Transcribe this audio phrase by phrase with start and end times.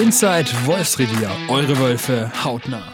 [0.00, 2.92] Inside Wolfsrevier, eure Wölfe hautnah.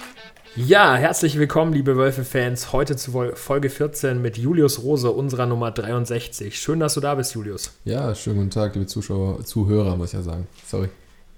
[0.56, 2.72] Ja, herzlich willkommen, liebe Wölfe-Fans.
[2.72, 6.58] Heute zu Folge 14 mit Julius Rose, unserer Nummer 63.
[6.58, 7.72] Schön, dass du da bist, Julius.
[7.84, 10.46] Ja, schönen guten Tag, liebe Zuschauer, Zuhörer, muss ich ja sagen.
[10.66, 10.88] Sorry.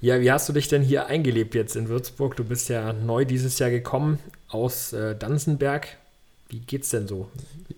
[0.02, 2.36] Ja, wie hast du dich denn hier eingelebt jetzt in Würzburg?
[2.36, 4.18] Du bist ja neu dieses Jahr gekommen
[4.48, 5.88] aus äh, Danzenberg.
[6.48, 7.28] Wie geht's denn so?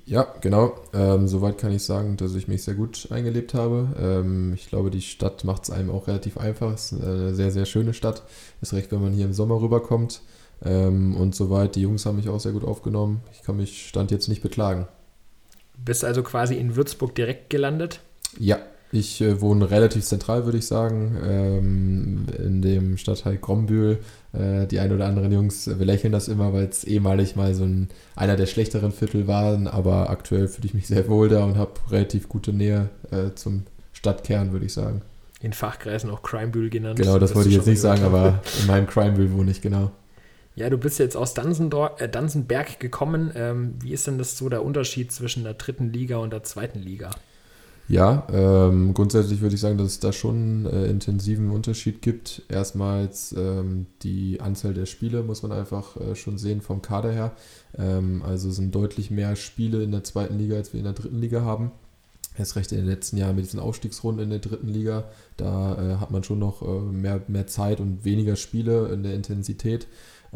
[0.04, 0.78] Ja, genau.
[0.92, 3.88] Ähm, soweit kann ich sagen, dass ich mich sehr gut eingelebt habe.
[3.98, 6.72] Ähm, ich glaube, die Stadt macht es einem auch relativ einfach.
[6.74, 8.22] Es ist eine sehr, sehr schöne Stadt.
[8.60, 10.20] Ist recht, wenn man hier im Sommer rüberkommt.
[10.64, 13.23] Ähm, und soweit, die Jungs haben mich auch sehr gut aufgenommen.
[13.32, 14.87] Ich kann mich Stand jetzt nicht beklagen.
[15.82, 18.00] Bist also quasi in Würzburg direkt gelandet?
[18.38, 18.59] Ja,
[18.90, 22.07] ich äh, wohne relativ zentral, würde ich sagen, ähm,
[22.74, 23.98] dem Stadtteil Grombühl.
[24.32, 27.88] Äh, die ein oder anderen Jungs belächeln das immer, weil es ehemalig mal so ein,
[28.14, 31.73] einer der schlechteren Viertel waren, aber aktuell fühle ich mich sehr wohl da und habe
[31.90, 35.02] relativ gute Nähe äh, zum Stadtkern, würde ich sagen.
[35.40, 36.98] In Fachkreisen auch Crimebühl genannt.
[36.98, 39.90] Genau, das wollte ich jetzt nicht sagen, aber in meinem Crimebühl wohne ich, genau.
[40.56, 43.30] Ja, du bist jetzt aus Danzendor äh, Danzenberg gekommen.
[43.37, 46.80] Ähm, wie ist denn das so der Unterschied zwischen der dritten Liga und der zweiten
[46.80, 47.10] Liga?
[47.88, 52.42] Ja, ähm, grundsätzlich würde ich sagen, dass es da schon äh, intensiven Unterschied gibt.
[52.50, 57.32] Erstmals ähm, die Anzahl der Spiele muss man einfach äh, schon sehen vom Kader her.
[57.78, 61.18] Ähm, also sind deutlich mehr Spiele in der zweiten Liga, als wir in der dritten
[61.18, 61.72] Liga haben.
[62.36, 65.04] Erst recht in den letzten Jahren mit diesen Aufstiegsrunden in der dritten Liga,
[65.38, 69.14] da äh, hat man schon noch äh, mehr, mehr Zeit und weniger Spiele in der
[69.14, 69.88] Intensität.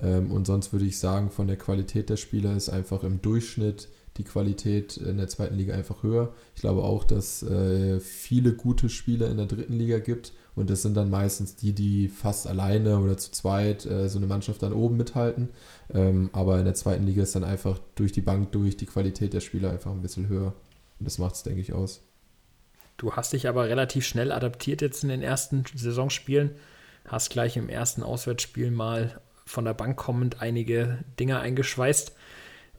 [0.03, 3.89] Ähm, und sonst würde ich sagen, von der Qualität der Spieler ist einfach im Durchschnitt
[4.19, 6.35] die Qualität in der zweiten Liga einfach höher.
[6.55, 10.83] Ich glaube auch, dass äh, viele gute Spieler in der dritten Liga gibt und das
[10.83, 14.75] sind dann meistens die, die fast alleine oder zu zweit äh, so eine Mannschaft dann
[14.75, 15.49] oben mithalten.
[15.93, 19.33] Ähm, aber in der zweiten Liga ist dann einfach durch die Bank durch die Qualität
[19.33, 20.53] der Spieler einfach ein bisschen höher.
[20.99, 22.03] Und das macht es, denke ich, aus.
[22.99, 26.51] Du hast dich aber relativ schnell adaptiert jetzt in den ersten Saisonspielen.
[27.07, 32.13] Hast gleich im ersten Auswärtsspiel mal von der Bank kommend einige Dinge eingeschweißt.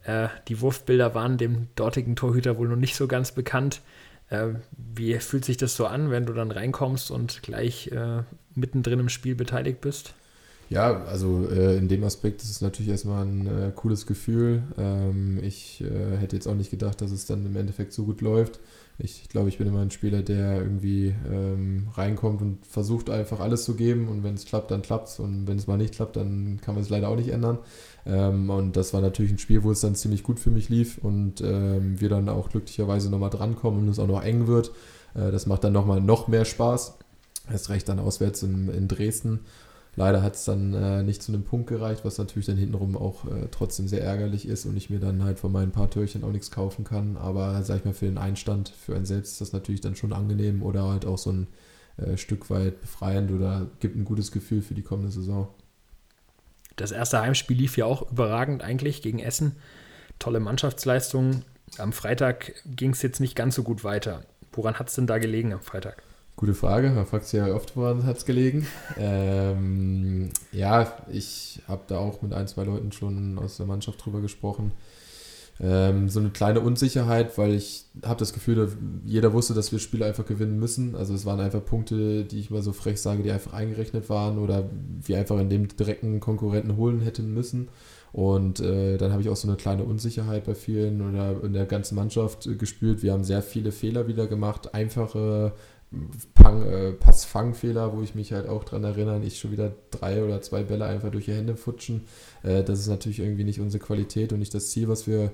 [0.04, 3.82] Äh, die Wurfbilder waren dem dortigen Torhüter wohl noch nicht so ganz bekannt.
[4.30, 8.24] Äh, wie fühlt sich das so an, wenn du dann reinkommst und gleich äh,
[8.56, 10.14] mittendrin im Spiel beteiligt bist?
[10.70, 14.64] Ja, also äh, in dem Aspekt ist es natürlich erstmal ein äh, cooles Gefühl.
[14.78, 18.22] Ähm, ich äh, hätte jetzt auch nicht gedacht, dass es dann im Endeffekt so gut
[18.22, 18.60] läuft.
[19.00, 23.64] Ich glaube, ich bin immer ein Spieler, der irgendwie ähm, reinkommt und versucht einfach alles
[23.66, 26.16] zu geben und wenn es klappt, dann klappt es und wenn es mal nicht klappt,
[26.16, 27.58] dann kann man es leider auch nicht ändern.
[28.06, 31.00] Ähm, und das war natürlich ein Spiel, wo es dann ziemlich gut für mich lief
[31.00, 34.72] und ähm, wir dann auch glücklicherweise nochmal drankommen und es auch noch eng wird.
[35.16, 37.00] Äh, das macht dann nochmal noch mehr Spaß.
[37.52, 39.42] Erst recht dann auswärts in, in Dresden.
[39.96, 43.26] Leider hat es dann äh, nicht zu einem Punkt gereicht, was natürlich dann hintenrum auch
[43.26, 46.32] äh, trotzdem sehr ärgerlich ist und ich mir dann halt von meinen paar Türchen auch
[46.32, 47.16] nichts kaufen kann.
[47.16, 50.12] Aber sag ich mal, für den Einstand, für einen selbst ist das natürlich dann schon
[50.12, 51.48] angenehm oder halt auch so ein
[51.98, 55.48] äh, Stück weit befreiend oder gibt ein gutes Gefühl für die kommende Saison.
[56.76, 59.56] Das erste Heimspiel lief ja auch überragend eigentlich gegen Essen.
[60.18, 61.44] Tolle Mannschaftsleistung.
[61.78, 64.24] Am Freitag ging es jetzt nicht ganz so gut weiter.
[64.54, 66.02] Woran hat es denn da gelegen am Freitag?
[66.36, 66.90] Gute Frage.
[66.90, 68.66] Man fragt sich ja oft, woran hat es gelegen.
[68.98, 74.20] Ähm, ja, ich habe da auch mit ein, zwei Leuten schon aus der Mannschaft drüber
[74.20, 74.72] gesprochen.
[75.60, 80.06] Ähm, so eine kleine Unsicherheit, weil ich habe das Gefühl, jeder wusste, dass wir Spiele
[80.06, 80.96] einfach gewinnen müssen.
[80.96, 84.40] Also es waren einfach Punkte, die ich mal so frech sage, die einfach eingerechnet waren
[84.40, 84.68] oder
[85.04, 87.70] wir einfach in dem direkten Konkurrenten holen hätten müssen.
[88.12, 91.66] Und äh, dann habe ich auch so eine kleine Unsicherheit bei vielen oder in der
[91.66, 93.02] ganzen Mannschaft äh, gespürt.
[93.02, 95.54] Wir haben sehr viele Fehler wieder gemacht, einfache
[96.44, 100.64] äh, Passfangfehler, wo ich mich halt auch dran erinnere, ich schon wieder drei oder zwei
[100.64, 102.02] Bälle einfach durch die Hände futschen.
[102.44, 105.32] Äh, das ist natürlich irgendwie nicht unsere Qualität und nicht das Ziel, was wir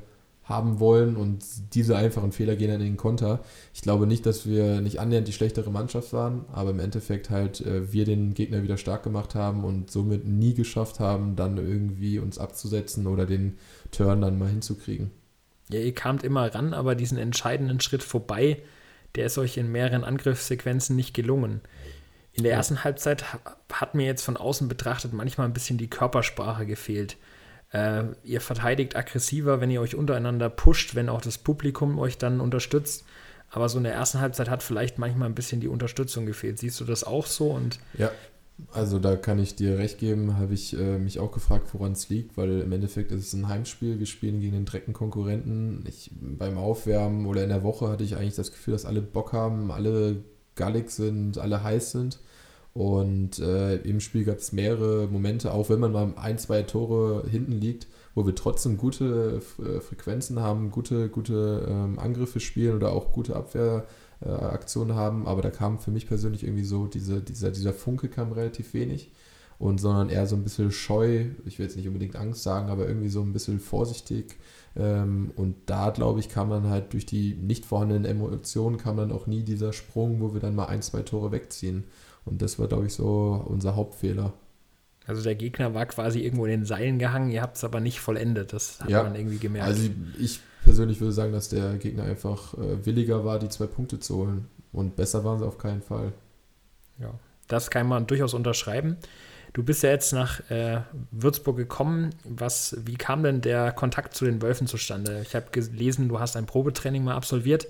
[0.49, 3.39] haben wollen und diese einfachen Fehler gehen dann in den Konter.
[3.73, 7.61] Ich glaube nicht, dass wir nicht annähernd die schlechtere Mannschaft waren, aber im Endeffekt halt
[7.61, 12.17] äh, wir den Gegner wieder stark gemacht haben und somit nie geschafft haben, dann irgendwie
[12.17, 13.57] uns abzusetzen oder den
[13.91, 15.11] Turn dann mal hinzukriegen.
[15.69, 18.57] Ja, ihr kamt immer ran, aber diesen entscheidenden Schritt vorbei,
[19.15, 21.61] der ist euch in mehreren Angriffssequenzen nicht gelungen.
[22.33, 23.25] In der ersten Halbzeit
[23.71, 27.17] hat mir jetzt von außen betrachtet manchmal ein bisschen die Körpersprache gefehlt.
[27.71, 32.39] Äh, ihr verteidigt aggressiver, wenn ihr euch untereinander pusht, wenn auch das Publikum euch dann
[32.39, 33.05] unterstützt.
[33.51, 36.59] Aber so in der ersten Halbzeit hat vielleicht manchmal ein bisschen die Unterstützung gefehlt.
[36.59, 37.49] Siehst du das auch so?
[37.49, 38.11] Und ja,
[38.71, 42.09] also da kann ich dir recht geben, habe ich äh, mich auch gefragt, woran es
[42.09, 45.83] liegt, weil im Endeffekt ist es ein Heimspiel, wir spielen gegen den direkten Konkurrenten.
[45.87, 49.33] Ich, beim Aufwärmen oder in der Woche hatte ich eigentlich das Gefühl, dass alle Bock
[49.33, 50.23] haben, alle
[50.55, 52.19] gallig sind, alle heiß sind.
[52.73, 57.27] Und äh, im Spiel gab es mehrere Momente, auch wenn man mal ein, zwei Tore
[57.27, 62.91] hinten liegt, wo wir trotzdem gute äh, Frequenzen haben, gute, gute ähm, Angriffe spielen oder
[62.91, 63.85] auch gute Abwehr
[64.21, 68.09] äh, Aktionen haben, aber da kam für mich persönlich irgendwie so, diese, dieser, dieser Funke
[68.09, 69.11] kam relativ wenig
[69.59, 72.87] und sondern eher so ein bisschen scheu, ich will jetzt nicht unbedingt Angst sagen, aber
[72.87, 74.37] irgendwie so ein bisschen vorsichtig.
[74.75, 79.11] Ähm, und da, glaube ich, kam dann halt durch die nicht vorhandenen Emotionen kam dann
[79.11, 81.83] auch nie dieser Sprung, wo wir dann mal ein, zwei Tore wegziehen.
[82.23, 84.31] Und das war, glaube ich, so unser Hauptfehler.
[85.05, 87.99] Also der Gegner war quasi irgendwo in den Seilen gehangen, ihr habt es aber nicht
[87.99, 88.53] vollendet.
[88.53, 89.03] Das hat Ja.
[89.03, 89.67] man irgendwie gemerkt.
[89.67, 89.89] Also
[90.19, 90.39] ich
[90.69, 94.47] persönlich würde sagen, dass der Gegner einfach äh, williger war, die zwei Punkte zu holen.
[94.71, 96.13] Und besser waren sie auf keinen Fall.
[96.99, 97.11] Ja,
[97.47, 98.97] das kann man durchaus unterschreiben.
[99.53, 102.11] Du bist ja jetzt nach äh, Würzburg gekommen.
[102.23, 105.21] Was, wie kam denn der Kontakt zu den Wölfen zustande?
[105.23, 107.67] Ich habe gelesen, du hast ein Probetraining mal absolviert.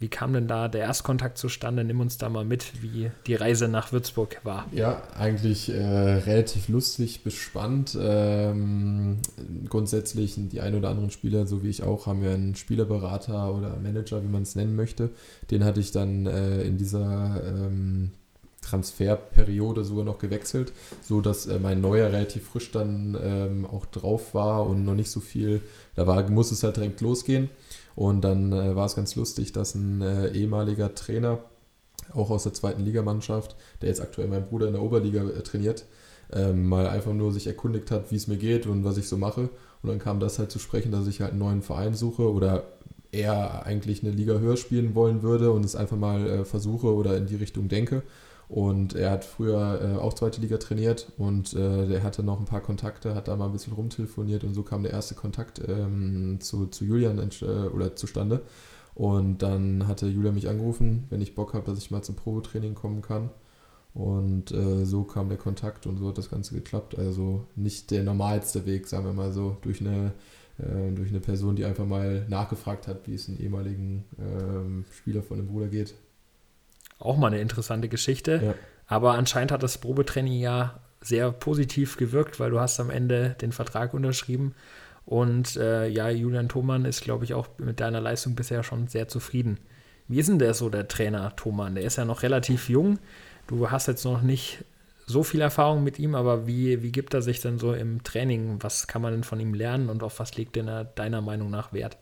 [0.00, 1.84] Wie kam denn da der Erstkontakt zustande?
[1.84, 4.66] Nimm uns da mal mit, wie die Reise nach Würzburg war.
[4.72, 7.98] Ja, eigentlich äh, relativ lustig bis spannend.
[8.00, 9.18] Ähm,
[9.68, 13.76] grundsätzlich die ein oder anderen Spieler, so wie ich auch, haben wir einen Spielerberater oder
[13.76, 15.10] Manager, wie man es nennen möchte.
[15.50, 18.12] Den hatte ich dann äh, in dieser ähm,
[18.62, 24.32] Transferperiode sogar noch gewechselt, so dass äh, mein neuer relativ frisch dann ähm, auch drauf
[24.32, 25.60] war und noch nicht so viel.
[25.94, 27.50] Da war, muss es halt direkt losgehen.
[27.94, 31.40] Und dann äh, war es ganz lustig, dass ein äh, ehemaliger Trainer,
[32.14, 35.84] auch aus der zweiten Ligamannschaft, der jetzt aktuell mein Bruder in der Oberliga äh, trainiert,
[36.32, 39.16] ähm, mal einfach nur sich erkundigt hat, wie es mir geht und was ich so
[39.16, 39.50] mache.
[39.82, 42.64] Und dann kam das halt zu sprechen, dass ich halt einen neuen Verein suche oder
[43.12, 47.16] er eigentlich eine Liga höher spielen wollen würde und es einfach mal äh, versuche oder
[47.16, 48.02] in die Richtung denke.
[48.50, 52.46] Und er hat früher äh, auch zweite Liga trainiert und äh, der hatte noch ein
[52.46, 56.38] paar Kontakte, hat da mal ein bisschen rumtelefoniert und so kam der erste Kontakt ähm,
[56.40, 58.42] zu, zu Julian äh, oder zustande.
[58.96, 62.74] Und dann hatte Julian mich angerufen, wenn ich Bock habe, dass ich mal zum Probetraining
[62.74, 63.30] kommen kann.
[63.94, 66.98] Und äh, so kam der Kontakt und so hat das Ganze geklappt.
[66.98, 70.12] Also nicht der normalste Weg, sagen wir mal so, durch eine,
[70.58, 75.22] äh, durch eine Person, die einfach mal nachgefragt hat, wie es einem ehemaligen ähm, Spieler
[75.22, 75.94] von dem Bruder geht.
[77.00, 78.40] Auch mal eine interessante Geschichte.
[78.44, 78.54] Ja.
[78.86, 83.52] Aber anscheinend hat das Probetraining ja sehr positiv gewirkt, weil du hast am Ende den
[83.52, 84.54] Vertrag unterschrieben.
[85.06, 89.08] Und äh, ja, Julian Thoman ist, glaube ich, auch mit deiner Leistung bisher schon sehr
[89.08, 89.58] zufrieden.
[90.08, 91.74] Wie ist denn der so, der Trainer Thoman?
[91.74, 92.98] Der ist ja noch relativ jung.
[93.46, 94.64] Du hast jetzt noch nicht
[95.06, 98.58] so viel Erfahrung mit ihm, aber wie, wie gibt er sich denn so im Training?
[98.60, 101.50] Was kann man denn von ihm lernen und auf was legt denn er deiner Meinung
[101.50, 101.96] nach Wert?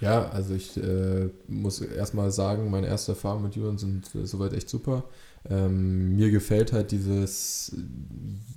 [0.00, 4.54] Ja, also ich äh, muss erstmal sagen, meine erste Erfahrungen mit Julian sind äh, soweit
[4.54, 5.04] echt super.
[5.48, 7.72] Ähm, mir gefällt halt dieses,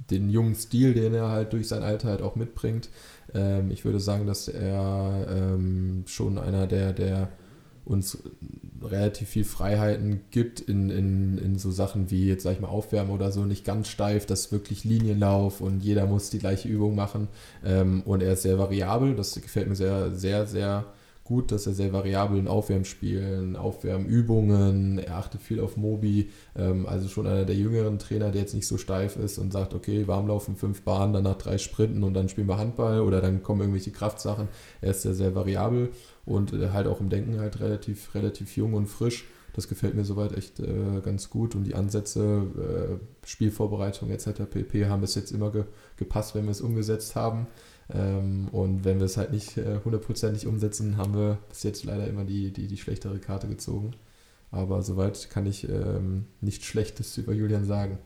[0.10, 2.90] den jungen Stil, den er halt durch sein Alter halt auch mitbringt.
[3.34, 7.30] Ähm, ich würde sagen, dass er ähm, schon einer der, der
[7.86, 8.18] uns
[8.82, 13.12] relativ viel Freiheiten gibt in, in, in so Sachen wie jetzt sag ich mal Aufwärmen
[13.12, 16.96] oder so, nicht ganz steif, das ist wirklich Linienlauf und jeder muss die gleiche Übung
[16.96, 17.28] machen.
[17.66, 20.86] Ähm, und er ist sehr variabel, das gefällt mir sehr, sehr, sehr
[21.24, 27.08] gut, dass er sehr variabel in Aufwärmspielen, Aufwärmübungen, er achtet viel auf Mobi, ähm, also
[27.08, 30.56] schon einer der jüngeren Trainer, der jetzt nicht so steif ist und sagt, okay, Warmlaufen,
[30.56, 34.50] fünf Bahnen, danach drei Sprinten und dann spielen wir Handball oder dann kommen irgendwelche Kraftsachen.
[34.82, 35.92] Er ist sehr, sehr variabel
[36.26, 39.26] und äh, halt auch im Denken halt relativ, relativ jung und frisch.
[39.54, 44.42] Das gefällt mir soweit echt äh, ganz gut und die Ansätze, äh, Spielvorbereitung etc.
[44.50, 44.88] pp.
[44.88, 45.66] haben bis jetzt immer ge
[45.96, 47.46] gepasst, wenn wir es umgesetzt haben.
[47.92, 52.08] Ähm, und wenn wir es halt nicht äh, hundertprozentig umsetzen, haben wir bis jetzt leider
[52.08, 53.92] immer die, die, die schlechtere Karte gezogen.
[54.52, 57.98] Aber soweit kann ich ähm, nichts Schlechtes über Julian sagen.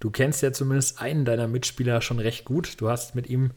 [0.00, 2.80] Du kennst ja zumindest einen deiner Mitspieler schon recht gut.
[2.80, 3.50] Du hast mit ihm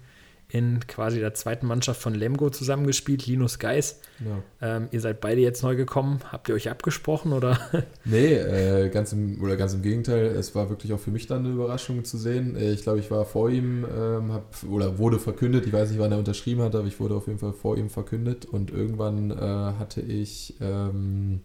[0.51, 4.01] in quasi der zweiten Mannschaft von Lemgo zusammengespielt, Linus Geis.
[4.19, 4.75] Ja.
[4.77, 6.19] Ähm, ihr seid beide jetzt neu gekommen.
[6.29, 7.57] Habt ihr euch abgesprochen oder?
[8.03, 11.45] Nee, äh, ganz im, oder ganz im Gegenteil, es war wirklich auch für mich dann
[11.45, 12.55] eine Überraschung zu sehen.
[12.55, 15.99] Äh, Ich glaube, ich war vor ihm, ähm, hab, oder wurde verkündet, ich weiß nicht,
[15.99, 19.31] wann er unterschrieben hat, aber ich wurde auf jeden Fall vor ihm verkündet und irgendwann
[19.31, 21.41] äh, hatte ich ähm,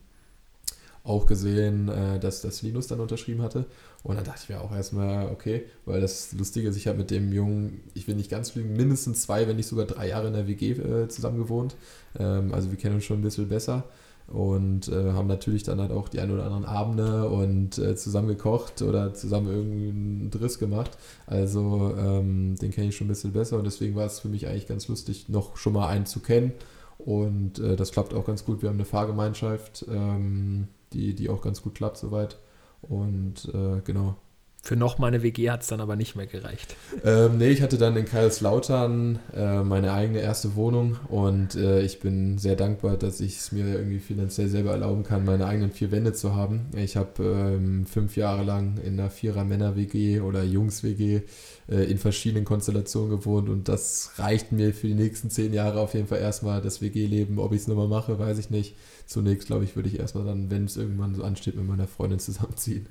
[1.07, 3.67] auch gesehen, äh, dass das Linus dann unterschrieben hatte.
[4.03, 7.11] Und dann dachte ich mir auch erstmal, okay, weil das Lustige ist, ich habe mit
[7.11, 10.35] dem Jungen, ich will nicht ganz lügen, mindestens zwei, wenn nicht sogar drei Jahre in
[10.35, 11.77] der WG äh, zusammen gewohnt.
[12.19, 13.85] Ähm, also wir kennen uns schon ein bisschen besser
[14.29, 18.29] und äh, haben natürlich dann halt auch die ein oder anderen Abende und äh, zusammen
[18.29, 20.91] gekocht oder zusammen irgendeinen Driss gemacht.
[21.27, 24.49] Also ähm, den kenne ich schon ein bisschen besser und deswegen war es für mich
[24.49, 26.53] eigentlich ganz lustig, noch schon mal einen zu kennen.
[26.99, 28.63] Und äh, das klappt auch ganz gut.
[28.63, 32.39] Wir haben eine Fahrgemeinschaft, ähm, die, die auch ganz gut klappt soweit.
[32.83, 34.17] Und äh, genau.
[34.67, 36.75] Für noch mal eine WG hat es dann aber nicht mehr gereicht.
[37.05, 42.01] Ähm, nee, ich hatte dann in Kaiserslautern äh, meine eigene erste Wohnung und äh, ich
[42.01, 45.93] bin sehr dankbar, dass ich es mir irgendwie finanziell selber erlauben kann, meine eigenen vier
[45.93, 46.67] Wände zu haben.
[46.75, 51.21] Ich habe ähm, fünf Jahre lang in einer Vierer-Männer-WG oder Jungs-WG
[51.69, 55.95] äh, in verschiedenen Konstellationen gewohnt und das reicht mir für die nächsten zehn Jahre auf
[55.95, 57.39] jeden Fall erstmal das WG-Leben.
[57.39, 58.75] Ob ich es nochmal mache, weiß ich nicht.
[59.07, 62.19] Zunächst, glaube ich, würde ich erstmal dann, wenn es irgendwann so ansteht, mit meiner Freundin
[62.19, 62.89] zusammenziehen.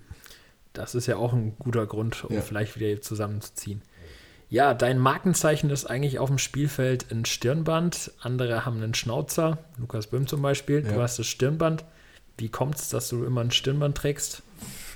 [0.76, 2.42] Das ist ja auch ein guter Grund, um ja.
[2.42, 3.82] vielleicht wieder zusammenzuziehen.
[4.50, 8.12] Ja, dein Markenzeichen ist eigentlich auf dem Spielfeld ein Stirnband.
[8.22, 9.58] Andere haben einen Schnauzer.
[9.78, 10.86] Lukas Böhm zum Beispiel.
[10.86, 10.94] Ja.
[10.94, 11.84] Du hast das Stirnband.
[12.38, 14.44] Wie kommt es, dass du immer ein Stirnband trägst?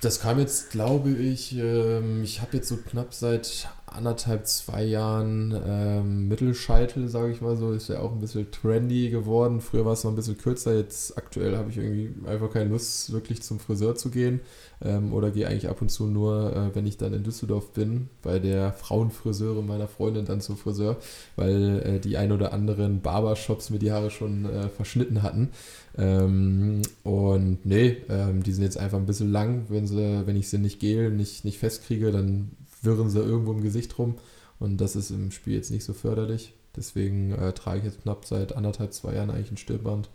[0.01, 5.55] Das kam jetzt, glaube ich, ähm, ich habe jetzt so knapp seit anderthalb, zwei Jahren
[5.65, 7.71] ähm, Mittelscheitel, sage ich mal so.
[7.71, 9.61] Ist ja auch ein bisschen trendy geworden.
[9.61, 10.75] Früher war es noch ein bisschen kürzer.
[10.75, 14.41] Jetzt aktuell habe ich irgendwie einfach keine Lust, wirklich zum Friseur zu gehen.
[14.81, 18.09] Ähm, oder gehe eigentlich ab und zu nur, äh, wenn ich dann in Düsseldorf bin,
[18.21, 20.97] bei der Frauenfriseure meiner Freundin dann zum Friseur,
[21.35, 25.49] weil äh, die ein oder anderen Barbershops mir die Haare schon äh, verschnitten hatten.
[25.97, 29.65] Ähm, und nee, ähm, die sind jetzt einfach ein bisschen lang.
[29.67, 33.61] Wenn, sie, wenn ich sie nicht gel, nicht, nicht festkriege, dann wirren sie irgendwo im
[33.61, 34.15] Gesicht rum.
[34.59, 36.53] Und das ist im Spiel jetzt nicht so förderlich.
[36.75, 40.09] Deswegen äh, trage ich jetzt knapp seit anderthalb, zwei Jahren eigentlich ein Stirnband.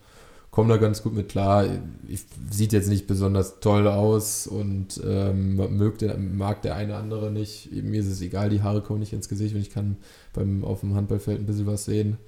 [0.50, 1.66] Komme da ganz gut mit klar.
[2.06, 7.32] Ich, sieht jetzt nicht besonders toll aus und ähm, mag, der, mag der eine andere
[7.32, 7.72] nicht.
[7.72, 9.96] Mir ist es egal, die Haare kommen nicht ins Gesicht und ich kann
[10.32, 12.18] beim, auf dem Handballfeld ein bisschen was sehen.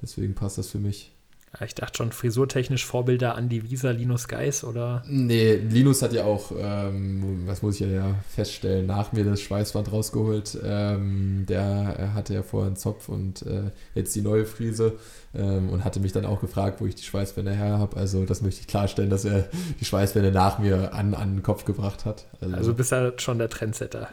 [0.00, 1.13] Deswegen passt das für mich.
[1.58, 5.04] Ja, ich dachte schon, frisurtechnisch Vorbilder Andi Wieser, Linus Geis oder?
[5.06, 9.92] Nee, Linus hat ja auch, ähm, was muss ich ja feststellen, nach mir das Schweißband
[9.92, 10.58] rausgeholt.
[10.64, 14.94] Ähm, der hatte ja vorher einen Zopf und äh, jetzt die neue Frise
[15.34, 17.96] ähm, und hatte mich dann auch gefragt, wo ich die Schweißbänder her habe.
[17.96, 19.48] Also das möchte ich klarstellen, dass er
[19.80, 22.26] die Schweißbänder nach mir an, an den Kopf gebracht hat.
[22.40, 24.08] Also, also bist du schon der Trendsetter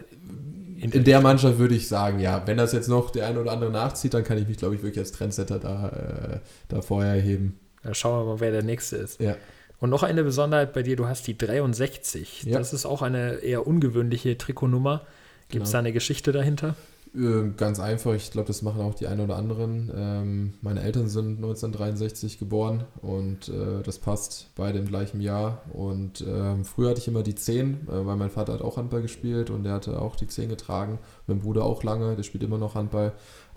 [0.81, 3.51] in, in der Mannschaft würde ich sagen, ja, wenn das jetzt noch der eine oder
[3.51, 7.13] andere nachzieht, dann kann ich mich, glaube ich, wirklich als Trendsetter da, äh, da vorher
[7.13, 7.59] erheben.
[7.83, 9.21] Ja, schauen wir mal, wer der Nächste ist.
[9.21, 9.35] Ja.
[9.79, 12.43] Und noch eine Besonderheit bei dir, du hast die 63.
[12.43, 12.57] Ja.
[12.57, 15.05] Das ist auch eine eher ungewöhnliche Trikotnummer.
[15.49, 15.71] Gibt es genau.
[15.71, 16.75] da eine Geschichte dahinter?
[17.13, 19.91] Äh, ganz einfach, ich glaube, das machen auch die einen oder anderen.
[19.93, 25.61] Ähm, meine Eltern sind 1963 geboren und äh, das passt beide im gleichen Jahr.
[25.73, 29.01] Und ähm, früher hatte ich immer die 10, äh, weil mein Vater hat auch Handball
[29.01, 30.99] gespielt und der hatte auch die 10 getragen.
[31.27, 33.11] Mein Bruder auch lange, der spielt immer noch Handball.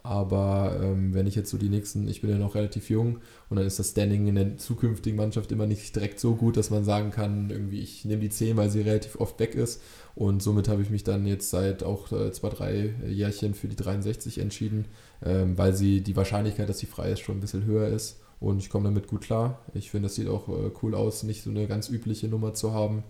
[0.05, 3.57] Aber ähm, wenn ich jetzt so die nächsten, ich bin ja noch relativ jung und
[3.57, 6.85] dann ist das Standing in der zukünftigen Mannschaft immer nicht direkt so gut, dass man
[6.85, 9.81] sagen kann, irgendwie ich nehme die 10, weil sie relativ oft weg ist.
[10.15, 13.77] Und somit habe ich mich dann jetzt seit auch äh, zwei, drei Jährchen für die
[13.77, 14.85] 63 entschieden,
[15.25, 18.21] ähm, weil sie die Wahrscheinlichkeit, dass sie frei ist, schon ein bisschen höher ist.
[18.41, 19.63] Und ich komme damit gut klar.
[19.73, 22.75] Ich finde, das sieht auch äh, cool aus, nicht so eine ganz übliche Nummer zu
[22.75, 23.05] haben.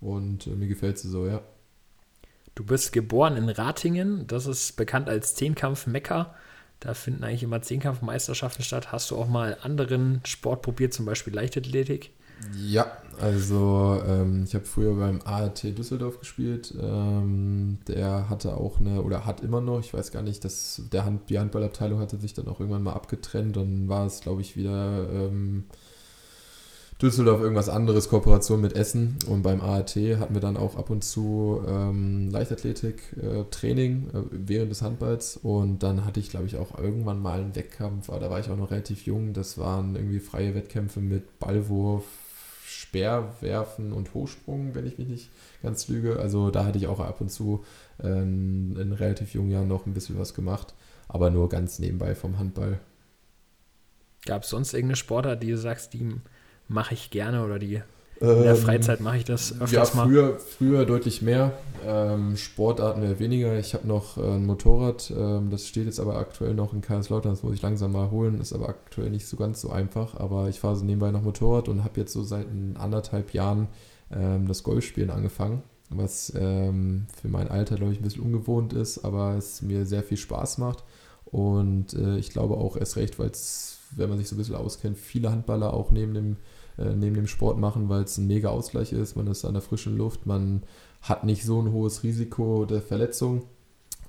[0.00, 1.42] Und äh, mir gefällt sie so, ja.
[2.60, 6.34] Du bist geboren in Ratingen, das ist bekannt als Zehnkampf-Mekka.
[6.78, 8.92] Da finden eigentlich immer Zehnkampfmeisterschaften statt.
[8.92, 12.10] Hast du auch mal anderen Sport probiert, zum Beispiel Leichtathletik?
[12.54, 16.74] Ja, also ähm, ich habe früher beim ART Düsseldorf gespielt.
[16.78, 21.06] Ähm, der hatte auch eine, oder hat immer noch, ich weiß gar nicht, dass der
[21.06, 23.56] Hand, die Handballabteilung hatte sich dann auch irgendwann mal abgetrennt.
[23.56, 25.64] Dann war es, glaube ich, wieder ähm,
[27.00, 29.16] Düsseldorf irgendwas anderes, Kooperation mit Essen.
[29.26, 34.70] Und beim ART hatten wir dann auch ab und zu ähm, Leichtathletik-Training äh, äh, während
[34.70, 35.38] des Handballs.
[35.38, 38.50] Und dann hatte ich, glaube ich, auch irgendwann mal einen Wettkampf, aber da war ich
[38.50, 39.32] auch noch relativ jung.
[39.32, 42.04] Das waren irgendwie freie Wettkämpfe mit Ballwurf,
[42.66, 45.30] Speerwerfen und Hochsprung, wenn ich mich nicht
[45.62, 46.18] ganz lüge.
[46.18, 47.64] Also da hatte ich auch ab und zu
[48.02, 50.74] ähm, in relativ jungen Jahren noch ein bisschen was gemacht,
[51.08, 52.78] aber nur ganz nebenbei vom Handball.
[54.26, 56.20] Gab es sonst irgendeine Sportart, die du sagst, die
[56.70, 57.82] mache ich gerne oder die
[58.20, 60.38] in der ähm, Freizeit mache ich das öfters ja, früher, mal?
[60.38, 61.54] Früher deutlich mehr.
[61.86, 63.58] Ähm, Sportarten wäre weniger.
[63.58, 67.32] Ich habe noch äh, ein Motorrad, ähm, das steht jetzt aber aktuell noch in Kaiserslautern,
[67.32, 70.20] das muss ich langsam mal holen, ist aber aktuell nicht so ganz so einfach.
[70.20, 72.46] Aber ich fahre so nebenbei noch Motorrad und habe jetzt so seit
[72.78, 73.68] anderthalb Jahren
[74.12, 79.02] ähm, das Golfspielen angefangen, was ähm, für mein Alter, glaube ich, ein bisschen ungewohnt ist,
[79.02, 80.84] aber es mir sehr viel Spaß macht.
[81.24, 84.56] Und äh, ich glaube auch erst recht, weil es, wenn man sich so ein bisschen
[84.56, 86.36] auskennt, viele Handballer auch neben dem
[86.80, 89.16] äh, neben dem Sport machen, weil es ein mega Ausgleich ist.
[89.16, 90.62] Man ist an der frischen Luft, man
[91.02, 93.42] hat nicht so ein hohes Risiko der Verletzung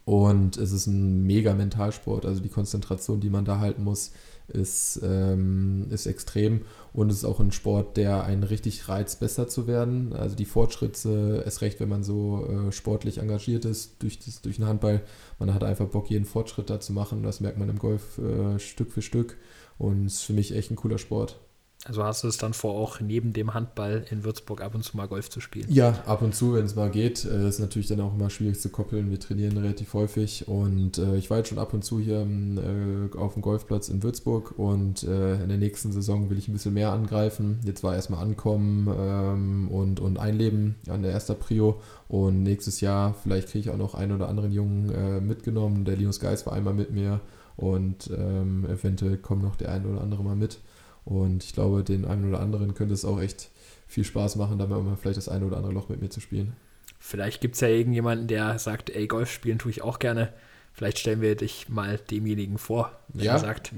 [0.06, 2.26] und es ist ein mega Mentalsport.
[2.26, 4.12] Also die Konzentration, die man da halten muss,
[4.48, 6.62] ist, ähm, ist extrem
[6.94, 10.14] und es ist auch ein Sport, der einen richtig reizt, besser zu werden.
[10.14, 14.58] Also die Fortschritte, erst recht, wenn man so äh, sportlich engagiert ist durch, das, durch
[14.58, 15.02] den Handball,
[15.40, 17.24] man hat einfach Bock, jeden Fortschritt da zu machen.
[17.24, 19.38] Das merkt man im Golf äh, Stück für Stück
[19.78, 21.40] und ist für mich echt ein cooler Sport.
[21.86, 24.96] Also hast du es dann vor, auch neben dem Handball in Würzburg ab und zu
[24.96, 25.66] mal Golf zu spielen?
[25.68, 27.26] Ja, ab und zu, wenn es mal geht.
[27.26, 29.10] Das äh, ist natürlich dann auch immer schwierig zu koppeln.
[29.10, 33.18] Wir trainieren relativ häufig und äh, ich war jetzt schon ab und zu hier äh,
[33.18, 36.76] auf dem Golfplatz in Würzburg und äh, in der nächsten Saison will ich ein bisschen
[36.76, 37.60] mehr angreifen.
[37.66, 43.16] Jetzt war erstmal ankommen ähm, und, und einleben an der ersten Prio und nächstes Jahr
[43.24, 45.84] vielleicht kriege ich auch noch einen oder anderen Jungen äh, mitgenommen.
[45.84, 47.22] Der Linus Geis war einmal mit mir
[47.58, 50.60] und ähm, eventuell kommt noch der ein oder andere mal mit.
[51.06, 53.50] Und ich glaube, den einen oder anderen könnte es auch echt
[53.88, 56.54] viel Spaß machen, da mal vielleicht das eine oder andere Loch mit mir zu spielen.
[57.00, 60.32] Vielleicht gibt es ja irgendjemanden, der sagt, ey, Golf spielen tue ich auch gerne.
[60.74, 63.40] Vielleicht stellen wir dich mal demjenigen vor, der ja.
[63.40, 63.74] sagt,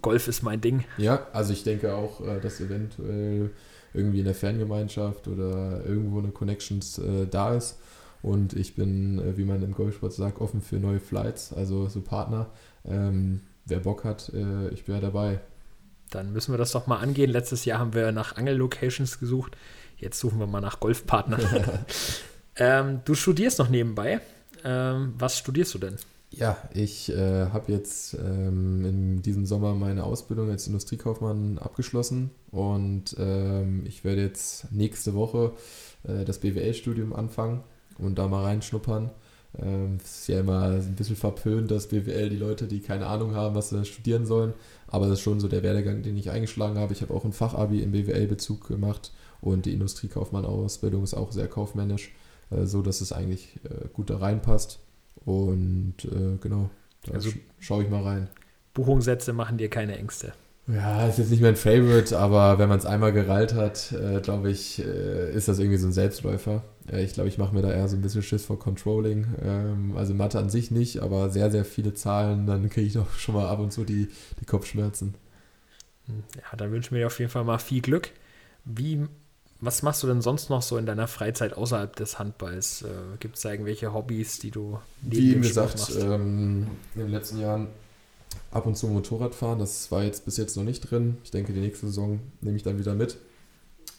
[0.00, 0.84] Golf ist mein Ding.
[0.96, 3.50] Ja, also ich denke auch, äh, dass eventuell
[3.92, 7.78] irgendwie in der Ferngemeinschaft oder irgendwo eine Connections äh, da ist.
[8.22, 12.00] Und ich bin, äh, wie man im Golfsport sagt, offen für neue Flights, also so
[12.00, 12.50] Partner.
[12.84, 15.40] Ähm, wer Bock hat, äh, ich bin ja dabei.
[16.10, 17.30] Dann müssen wir das doch mal angehen.
[17.30, 19.56] Letztes Jahr haben wir nach Angel-Locations gesucht.
[19.96, 21.40] Jetzt suchen wir mal nach Golfpartnern.
[22.56, 24.20] ähm, du studierst noch nebenbei.
[24.64, 25.96] Ähm, was studierst du denn?
[26.32, 33.16] Ja, ich äh, habe jetzt ähm, in diesem Sommer meine Ausbildung als Industriekaufmann abgeschlossen und
[33.18, 35.54] ähm, ich werde jetzt nächste Woche
[36.04, 37.64] äh, das BWL-Studium anfangen
[37.98, 39.10] und da mal reinschnuppern.
[39.58, 43.34] Ähm, es ist ja immer ein bisschen verpönt, dass BWL die Leute, die keine Ahnung
[43.34, 44.54] haben, was sie studieren sollen.
[44.86, 46.92] Aber das ist schon so der Werdegang, den ich eingeschlagen habe.
[46.92, 52.12] Ich habe auch ein Fachabi im BWL-Bezug gemacht und die Industriekaufmann-Ausbildung ist auch sehr kaufmännisch,
[52.50, 54.78] äh, so dass es eigentlich äh, gut da reinpasst.
[55.24, 56.70] Und äh, genau,
[57.04, 58.28] da also, schaue ich mal rein.
[58.74, 60.32] Buchungssätze machen dir keine Ängste.
[60.66, 64.50] Ja, ist jetzt nicht mein Favorite, aber wenn man es einmal gerallt hat, äh, glaube
[64.50, 66.62] ich, äh, ist das irgendwie so ein Selbstläufer.
[66.90, 69.26] Äh, ich glaube, ich mache mir da eher so ein bisschen Schiss vor Controlling.
[69.42, 73.12] Ähm, also Mathe an sich nicht, aber sehr, sehr viele Zahlen, dann kriege ich doch
[73.14, 74.08] schon mal ab und zu die,
[74.40, 75.14] die Kopfschmerzen.
[76.06, 78.10] Hm, ja, dann wünschen wir dir auf jeden Fall mal viel Glück.
[78.64, 79.06] Wie,
[79.60, 82.82] was machst du denn sonst noch so in deiner Freizeit außerhalb des Handballs?
[82.82, 85.92] Äh, Gibt es da irgendwelche Hobbys, die du neben Wie dem gesagt?
[85.98, 87.68] Ähm, in den letzten Jahren
[88.50, 89.58] ab und zu Motorrad fahren.
[89.58, 91.18] Das war jetzt bis jetzt noch nicht drin.
[91.24, 93.18] Ich denke, die nächste Saison nehme ich dann wieder mit.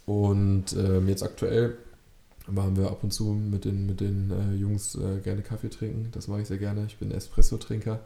[0.05, 1.77] Und ähm, jetzt aktuell
[2.47, 6.09] machen wir ab und zu mit den, mit den äh, Jungs äh, gerne Kaffee trinken.
[6.11, 6.85] Das mache ich sehr gerne.
[6.87, 7.99] Ich bin Espresso-Trinker.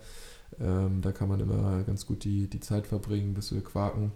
[0.59, 4.11] Ähm, da kann man immer ganz gut die, die Zeit verbringen, bis wir quaken.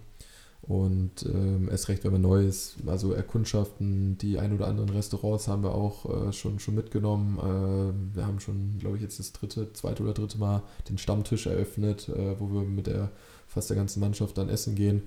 [0.62, 5.48] Und ähm, erst recht, wenn man neu ist, also Erkundschaften, die ein oder anderen Restaurants
[5.48, 7.38] haben wir auch äh, schon, schon mitgenommen.
[7.38, 11.46] Äh, wir haben schon, glaube ich, jetzt das dritte, zweite oder dritte Mal den Stammtisch
[11.46, 13.10] eröffnet, äh, wo wir mit der
[13.48, 15.02] fast der ganzen Mannschaft dann essen gehen.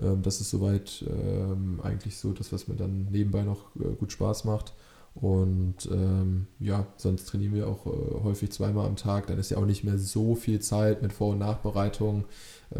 [0.00, 4.12] Ähm, das ist soweit ähm, eigentlich so das, was mir dann nebenbei noch äh, gut
[4.12, 4.74] Spaß macht.
[5.14, 9.26] Und ähm, ja, sonst trainieren wir auch äh, häufig zweimal am Tag.
[9.26, 12.24] Dann ist ja auch nicht mehr so viel Zeit mit Vor- und Nachbereitung.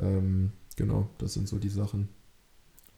[0.01, 2.09] Ähm, genau, das sind so die Sachen.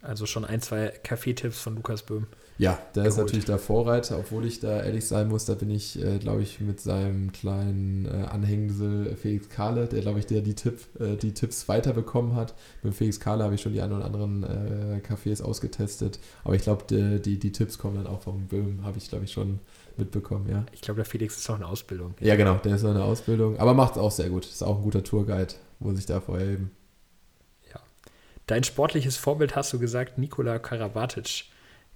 [0.01, 2.27] Also schon ein, zwei Kaffeetipps von Lukas Böhm.
[2.57, 3.07] Ja, der geholt.
[3.07, 6.43] ist natürlich der Vorreiter, obwohl ich da ehrlich sein muss, da bin ich, äh, glaube
[6.43, 11.15] ich, mit seinem kleinen äh, Anhängsel Felix Kahle, der, glaube ich, der die, Tipp, äh,
[11.15, 12.53] die Tipps weiterbekommen hat.
[12.83, 16.61] Mit Felix Kahle habe ich schon die ein oder anderen äh, Cafés ausgetestet, aber ich
[16.61, 19.59] glaube, die, die, die, Tipps kommen dann auch vom Böhm, habe ich, glaube ich, schon
[19.97, 20.65] mitbekommen, ja.
[20.71, 22.13] Ich glaube, der Felix ist auch eine Ausbildung.
[22.19, 24.45] Ja, genau, der ist noch eine Ausbildung, aber macht es auch sehr gut.
[24.45, 26.71] Ist auch ein guter Tourguide, muss ich da vorher eben.
[28.51, 31.45] Dein sportliches Vorbild hast du gesagt, Nikola Karabatic.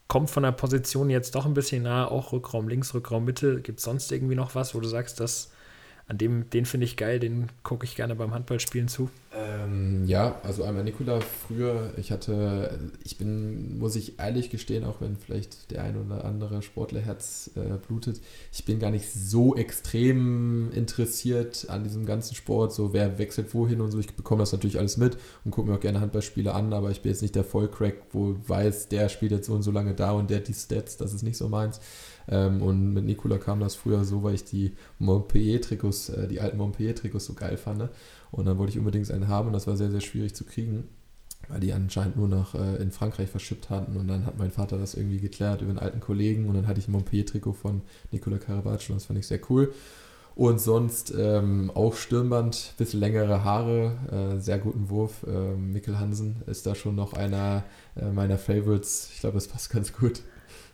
[0.07, 3.59] Kommt von der Position jetzt doch ein bisschen nahe, auch Rückraum links, Rückraum Mitte.
[3.59, 5.51] Gibt es sonst irgendwie noch was, wo du sagst, das
[6.07, 9.09] an dem, den finde ich geil, den gucke ich gerne beim Handballspielen zu.
[9.38, 15.02] Ähm, ja, also einmal Nikola früher, ich hatte, ich bin, muss ich ehrlich gestehen, auch
[15.02, 18.21] wenn vielleicht der ein oder andere Sportlerherz äh, blutet,
[18.54, 23.82] ich bin gar nicht so extrem interessiert an diesem ganzen Sport, so wer wechselt wohin
[23.82, 24.00] und so.
[24.00, 27.02] Ich bekomme das natürlich alles mit und gucke mir auch gerne Handballspiele an, aber ich
[27.02, 30.12] bin jetzt nicht der Vollcrack, wo weiß, der spielt jetzt so und so lange da
[30.12, 31.82] und der die Stats, das ist nicht so meins.
[32.28, 36.58] Ähm, und mit Nikola kam das früher so, weil ich die Montpellier-Trikots, äh, die alten
[36.58, 37.78] Montpellier-Trikots so geil fand.
[37.80, 37.89] Ne?
[38.31, 40.85] Und dann wollte ich unbedingt einen haben und das war sehr, sehr schwierig zu kriegen,
[41.47, 43.97] weil die anscheinend nur noch äh, in Frankreich verschippt hatten.
[43.97, 46.79] Und dann hat mein Vater das irgendwie geklärt über einen alten Kollegen und dann hatte
[46.79, 49.73] ich ein Montpellier-Trikot von Nikola Karabac und das fand ich sehr cool.
[50.35, 55.25] Und sonst ähm, auch Stirnband, bisschen längere Haare, äh, sehr guten Wurf.
[55.25, 57.63] Ähm, Mikkel Hansen ist da schon noch einer
[57.95, 59.11] äh, meiner Favorites.
[59.13, 60.21] Ich glaube, das passt ganz gut.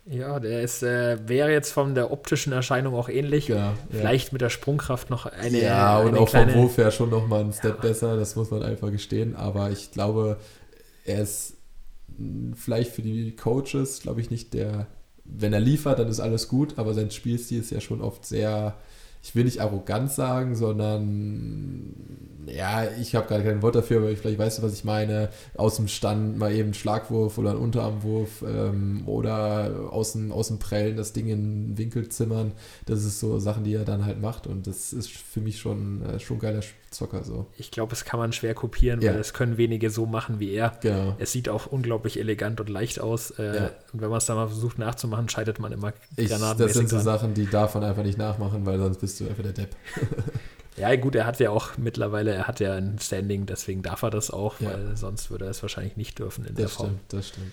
[0.06, 3.48] Ja, der ist, äh, wäre jetzt von der optischen Erscheinung auch ähnlich.
[3.48, 4.34] Ja, Vielleicht ja.
[4.34, 5.62] mit der Sprungkraft noch eine.
[5.62, 7.82] Ja, und eine auch kleine, vom Wurf her schon noch mal ein Step ja.
[7.82, 9.36] besser, das muss man einfach gestehen.
[9.36, 10.38] Aber ich glaube,
[11.06, 11.54] er ist
[12.56, 14.88] vielleicht für die Coaches, glaube ich, nicht der.
[15.24, 18.76] Wenn er liefert, dann ist alles gut, aber sein Spielstil ist ja schon oft sehr,
[19.24, 21.94] ich will nicht arrogant sagen, sondern
[22.48, 25.30] ja, ich habe gerade kein Wort dafür, aber vielleicht weißt du, was ich meine.
[25.56, 30.48] Aus dem Stand mal eben einen Schlagwurf oder einen Unterarmwurf ähm, oder aus dem, aus
[30.48, 32.54] dem Prellen das Ding in den Winkel zimmern.
[32.88, 36.02] Das ist so Sachen, die er dann halt macht und das ist für mich schon,
[36.04, 37.46] äh, schon geiler Zocker so.
[37.58, 39.14] Ich glaube, es kann man schwer kopieren, Ja.
[39.14, 40.74] weil es können wenige so machen wie er.
[40.82, 41.16] Genau.
[41.20, 43.32] Es sieht auch unglaublich elegant und leicht aus.
[43.32, 43.70] Äh, Ja.
[43.94, 46.98] Und wenn man es dann mal versucht nachzumachen, scheitert man immer Ich, das sind so
[46.98, 47.06] dran.
[47.06, 49.76] Sachen, die darf man einfach nicht nachmachen, weil sonst bist du einfach der Depp.
[50.78, 54.10] Ja, gut, er hat ja auch mittlerweile, er hat ja ein Standing, deswegen darf er
[54.10, 54.70] das auch, Ja.
[54.72, 56.88] weil sonst würde er es wahrscheinlich nicht dürfen in der Das Form.
[56.88, 57.52] stimmt, das stimmt.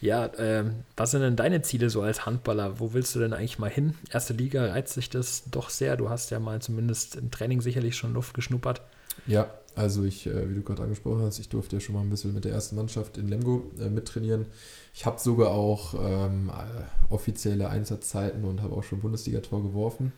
[0.00, 2.80] Ja, ähm, was sind denn deine Ziele so als Handballer?
[2.80, 3.94] Wo willst du denn eigentlich mal hin?
[4.10, 5.96] Erste Liga reizt sich das doch sehr.
[5.98, 8.80] Du hast ja mal zumindest im Training sicherlich schon Luft geschnuppert.
[9.26, 12.10] Ja, also ich, äh, wie du gerade angesprochen hast, ich durfte ja schon mal ein
[12.10, 14.46] bisschen mit der ersten Mannschaft in Lemgo äh, mittrainieren.
[14.94, 20.12] Ich habe sogar auch ähm, äh, offizielle Einsatzzeiten und habe auch schon Bundesliga-Tor geworfen.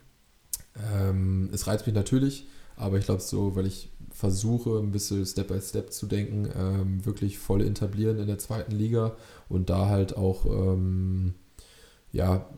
[0.94, 5.48] Ähm, es reizt mich natürlich, aber ich glaube so, weil ich versuche, ein bisschen Step
[5.48, 9.16] by Step zu denken, ähm, wirklich voll etablieren in der zweiten Liga
[9.48, 11.34] und da halt auch, ähm,
[12.12, 12.48] ja,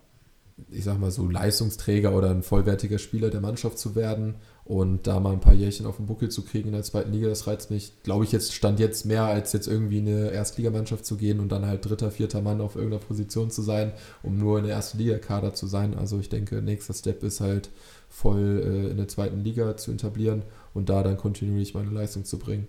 [0.71, 5.18] ich sag mal so Leistungsträger oder ein vollwertiger Spieler der Mannschaft zu werden und da
[5.18, 7.71] mal ein paar Jährchen auf den Buckel zu kriegen in der zweiten Liga, das reizt
[7.71, 11.40] mich, glaube ich, jetzt stand jetzt mehr, als jetzt irgendwie in eine Erstligamannschaft zu gehen
[11.40, 13.92] und dann halt dritter, vierter Mann auf irgendeiner Position zu sein,
[14.23, 15.97] um nur in der ersten Liga-Kader zu sein.
[15.97, 17.71] Also ich denke, nächster Step ist halt
[18.09, 20.42] voll äh, in der zweiten Liga zu etablieren
[20.75, 22.68] und da dann kontinuierlich meine Leistung zu bringen.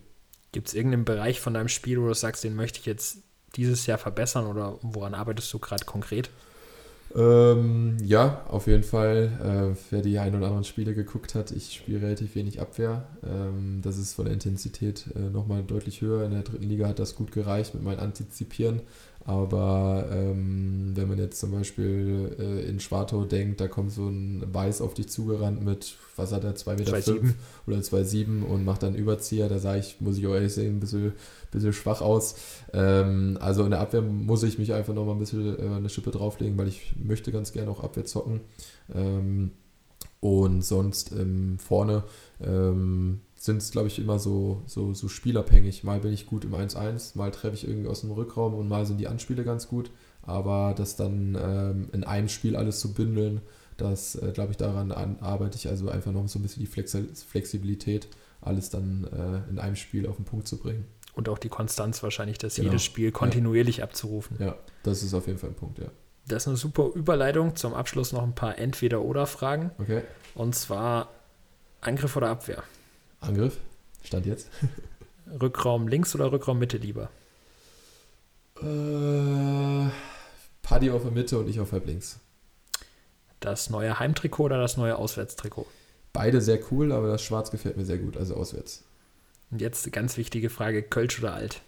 [0.52, 3.18] Gibt es irgendeinen Bereich von deinem Spiel, wo du sagst, den möchte ich jetzt
[3.56, 6.30] dieses Jahr verbessern oder woran arbeitest du gerade konkret?
[7.16, 9.74] Ähm, ja, auf jeden Fall.
[9.74, 13.08] Äh, wer die ein oder anderen Spiele geguckt hat, ich spiele relativ wenig Abwehr.
[13.24, 16.26] Ähm, das ist von der Intensität äh, nochmal deutlich höher.
[16.26, 18.82] In der dritten Liga hat das gut gereicht mit meinem Antizipieren.
[19.26, 24.44] Aber ähm, wenn man jetzt zum Beispiel äh, in Schwartau denkt, da kommt so ein
[24.52, 27.04] Weiß auf dich zugerannt mit, was hat er, 2,5 Meter 2,7.
[27.04, 27.36] fünf
[27.68, 29.50] oder 2,7 und macht dann Überzieher.
[29.50, 31.14] Da sage ich, muss ich auch ehrlich sehen, ein bisschen,
[31.52, 32.36] bisschen schwach aus.
[32.74, 36.12] Ähm, also in der Abwehr muss ich mich einfach nochmal ein bisschen äh, eine Schippe
[36.12, 38.40] drauflegen, weil ich möchte ganz gerne auch Abwehr zocken.
[38.94, 39.52] Ähm,
[40.22, 42.04] und sonst ähm, vorne
[42.42, 45.86] ähm, sind es, glaube ich, immer so, so, so spielabhängig.
[45.86, 48.86] Mal bin ich gut im 1-1, mal treffe ich irgendwie aus dem Rückraum und mal
[48.86, 49.92] sind die Anspiele ganz gut.
[50.24, 53.40] Aber das dann ähm, in einem Spiel alles zu bündeln,
[53.78, 56.68] das, äh, glaube ich, daran an, arbeite ich also einfach noch so ein bisschen die
[56.68, 58.10] Flexi Flexibilität,
[58.42, 60.86] alles dann äh, in einem Spiel auf den Punkt zu bringen.
[61.14, 62.68] Und auch die Konstanz wahrscheinlich, das Genau.
[62.68, 64.36] jedes Spiel kontinuierlich abzurufen.
[64.40, 65.88] Ja, das ist auf jeden Fall ein Punkt, ja.
[66.28, 67.56] Das ist eine super Überleitung.
[67.56, 69.72] Zum Abschluss noch ein paar Entweder-Oder-Fragen.
[69.80, 70.02] Okay.
[70.36, 71.10] Und zwar
[71.82, 72.64] Angriff oder Abwehr?
[73.20, 73.58] Angriff.
[74.04, 74.50] Stand jetzt.
[75.42, 77.10] Rückraum links oder Rückraum Mitte lieber?
[78.62, 79.90] Äh,
[80.62, 82.20] Paddy auf der Mitte und ich auf halb links.
[83.40, 85.68] Das neue Heimtrikot oder das neue Auswärtstrikot?
[86.12, 88.84] Beide sehr cool, aber das Schwarz gefällt mir sehr gut, also auswärts.
[89.52, 91.62] Und jetzt eine ganz wichtige Frage: Kölsch oder Alt?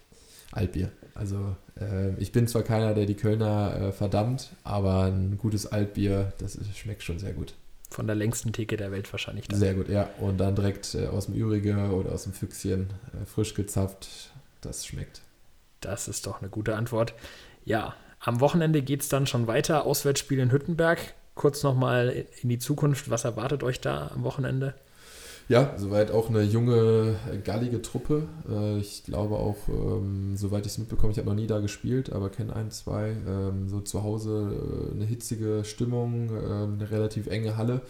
[0.50, 0.92] Altbier.
[1.14, 6.32] Also äh, ich bin zwar keiner, der die Kölner äh, verdammt, aber ein gutes Altbier,
[6.38, 7.54] das ist, schmeckt schon sehr gut.
[7.92, 9.48] Von der längsten Theke der Welt wahrscheinlich.
[9.48, 9.58] Dann.
[9.58, 10.08] Sehr gut, ja.
[10.18, 14.86] Und dann direkt äh, aus dem Ürige oder aus dem Füchschen, äh, frisch gezapft, das
[14.86, 15.20] schmeckt.
[15.80, 17.12] Das ist doch eine gute Antwort.
[17.64, 19.84] Ja, am Wochenende geht es dann schon weiter.
[19.84, 21.14] Auswärtsspiel in Hüttenberg.
[21.34, 23.10] Kurz nochmal in die Zukunft.
[23.10, 24.74] Was erwartet euch da am Wochenende?
[25.48, 28.28] Ja, soweit auch eine junge, gallige Truppe.
[28.48, 32.12] Äh, ich glaube auch, ähm, soweit ich es mitbekomme, ich habe noch nie da gespielt,
[32.12, 33.16] aber kenne ein, zwei.
[33.26, 37.82] Ähm, so zu Hause äh, eine hitzige Stimmung, ähm, eine relativ enge Halle.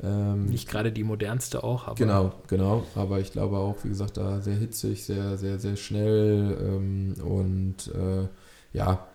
[0.00, 2.84] Nicht gerade die modernste auch, aber Genau, genau.
[2.94, 8.28] Aber ich glaube auch, wie gesagt, da sehr hitzig, sehr, sehr, sehr schnell und äh,
[8.72, 9.07] ja,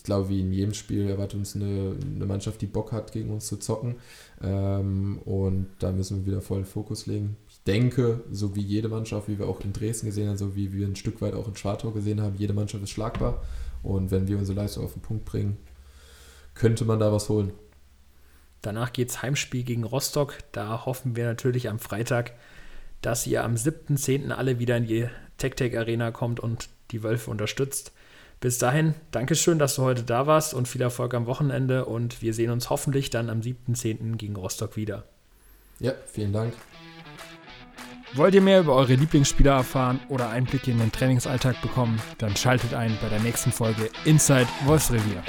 [0.00, 3.28] ich glaube, wie in jedem Spiel erwartet uns eine, eine Mannschaft, die Bock hat, gegen
[3.28, 3.96] uns zu zocken.
[4.42, 7.36] Ähm, und da müssen wir wieder voll Fokus legen.
[7.50, 10.72] Ich denke, so wie jede Mannschaft, wie wir auch in Dresden gesehen haben, so wie
[10.72, 13.42] wir ein Stück weit auch in Schwartau gesehen haben, jede Mannschaft ist schlagbar.
[13.82, 15.58] Und wenn wir unsere Leistung auf den Punkt bringen,
[16.54, 17.52] könnte man da was holen.
[18.62, 20.38] Danach geht es Heimspiel gegen Rostock.
[20.52, 22.32] Da hoffen wir natürlich am Freitag,
[23.02, 24.30] dass ihr am 7.10.
[24.30, 27.92] alle wieder in die TechTech Arena kommt und die Wölfe unterstützt.
[28.40, 32.32] Bis dahin, Dankeschön, dass du heute da warst und viel Erfolg am Wochenende und wir
[32.32, 34.16] sehen uns hoffentlich dann am 7.10.
[34.16, 35.04] gegen Rostock wieder.
[35.78, 36.54] Ja, vielen Dank.
[38.14, 42.00] Wollt ihr mehr über eure Lieblingsspieler erfahren oder Einblicke in den Trainingsalltag bekommen?
[42.18, 45.22] Dann schaltet ein bei der nächsten Folge Inside Wolfsrevier.